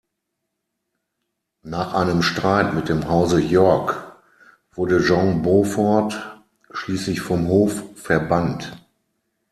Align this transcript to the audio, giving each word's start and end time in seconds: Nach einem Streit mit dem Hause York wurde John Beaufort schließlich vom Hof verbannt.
Nach 1.61 1.93
einem 1.93 2.23
Streit 2.23 2.73
mit 2.73 2.89
dem 2.89 3.07
Hause 3.07 3.39
York 3.39 4.17
wurde 4.73 4.97
John 4.97 5.43
Beaufort 5.43 6.41
schließlich 6.71 7.21
vom 7.21 7.47
Hof 7.47 7.83
verbannt. 7.99 8.73